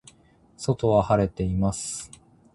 [0.57, 2.09] 外は晴れています。